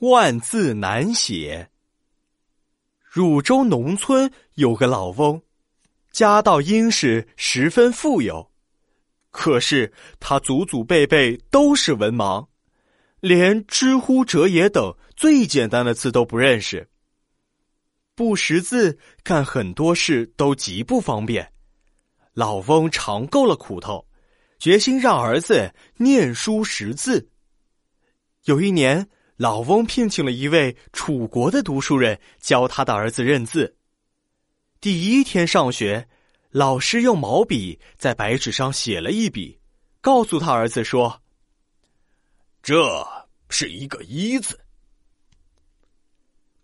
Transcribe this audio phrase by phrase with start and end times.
[0.00, 1.70] 万字难写。
[3.02, 5.42] 汝州农村有个老翁，
[6.12, 8.50] 家道殷实，十分富有。
[9.30, 12.46] 可是他祖祖辈辈都是文盲，
[13.20, 16.88] 连知乎者也等最简单的字都不认识。
[18.14, 21.52] 不识字，干很多事都极不方便。
[22.34, 24.06] 老翁尝够了苦头，
[24.58, 27.30] 决心让儿子念书识字。
[28.44, 29.08] 有一年。
[29.38, 33.76] 老翁聘请了一位楚国的读书人教他的儿子认字。
[34.80, 36.08] 第一天上学，
[36.50, 39.60] 老师用毛笔在白纸上写了一笔，
[40.00, 41.22] 告诉他儿子说
[42.64, 43.06] ：“这
[43.48, 44.58] 是一个一字。”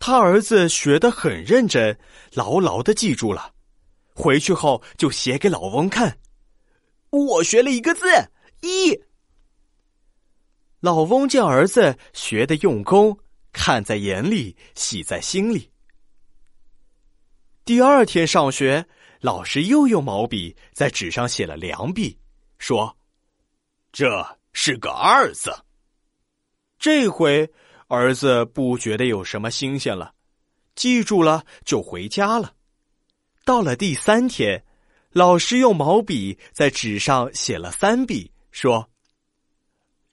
[0.00, 1.96] 他儿子学得很认真，
[2.32, 3.54] 牢牢的记住了。
[4.16, 6.18] 回去后就写给老翁看
[7.10, 8.04] ：“我学了一个字
[8.62, 9.00] 一。”
[10.84, 13.18] 老翁见儿子学的用功，
[13.54, 15.70] 看在眼里，喜在心里。
[17.64, 18.86] 第二天上学，
[19.20, 22.18] 老师又用毛笔在纸上写了两笔，
[22.58, 22.94] 说
[23.92, 25.50] ：“这是个二字。”
[26.78, 27.50] 这回
[27.88, 30.12] 儿子不觉得有什么新鲜了，
[30.74, 32.52] 记住了就回家了。
[33.46, 34.62] 到了第三天，
[35.12, 38.90] 老师用毛笔在纸上写了三笔，说。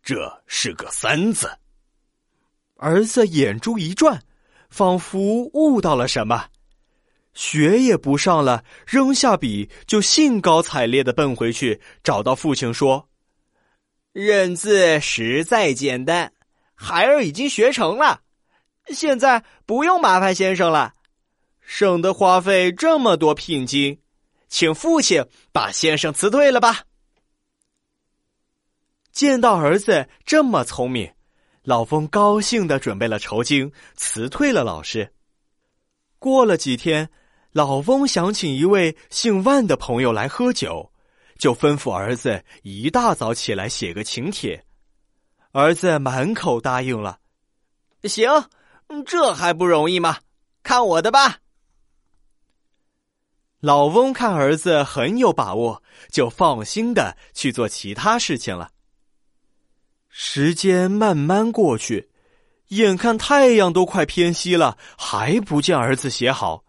[0.04, 1.50] 这是个三字。
[2.78, 4.22] 儿子眼珠一转，
[4.70, 6.48] 仿佛悟到了什么，
[7.34, 13.08] 学也不上了，扔下笔就兴高采烈的奔回去，找到父亲说
[14.12, 16.34] ：“认字实在简单，
[16.74, 18.22] 孩儿已经学成了，
[18.88, 20.96] 现在不用麻烦先生了，
[21.62, 24.02] 省得花费这么多聘金，
[24.50, 26.86] 请父亲把先生辞退了吧。”
[29.12, 31.14] 见到儿子这么聪明，
[31.64, 35.14] 老翁高兴的准备了酬金，辞退了老师。
[36.18, 37.10] 过了几天，
[37.52, 40.92] 老翁想请一位姓万的朋友来喝酒，
[41.38, 44.64] 就吩咐儿子一大早起来写个请帖。
[45.52, 47.20] 儿子满口答应了。
[48.04, 48.30] 行，
[49.06, 50.20] 这还不容易吗？
[50.64, 51.40] 看我的吧。
[53.60, 58.72] 老翁看儿子很有把握，就放心的去做其他事情了。
[60.12, 62.10] 时间慢慢过去，
[62.68, 66.66] 眼看太阳都快偏西了，还不见儿子写好，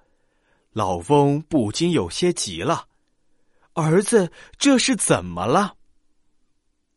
[0.72, 2.86] 老翁不禁有些急了。
[3.74, 5.74] 儿子这是怎么了？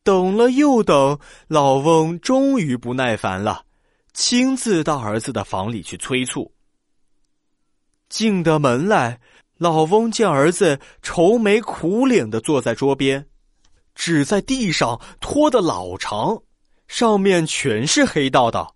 [0.03, 3.66] 等了又等，老翁终于不耐烦了，
[4.13, 6.53] 亲自到儿子的房里去催促。
[8.07, 9.19] 进得门来，
[9.57, 13.27] 老翁见儿子愁眉苦脸的坐在桌边。
[13.95, 16.38] 纸在地上拖得老长，
[16.88, 18.75] 上面全是黑道道。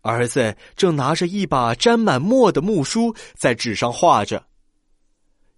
[0.00, 4.44] 儿子正拿着一把沾满墨的木梳在纸上画着。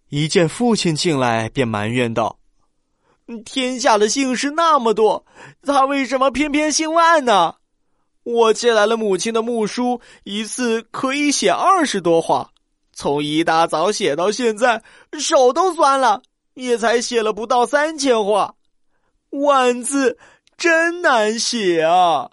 [0.09, 2.39] 一见父亲进来，便埋怨道
[3.45, 5.25] ：“天下的姓氏那么多，
[5.63, 7.55] 他为什么偏偏姓万呢？
[8.23, 12.51] 我借来了母亲的木梳，一次可以写二十多画，
[12.93, 14.83] 从一大早写到现在，
[15.19, 16.23] 手都酸了。”
[16.55, 18.55] 也才写了不到三千话，
[19.31, 20.19] 万字
[20.57, 22.31] 真难写啊！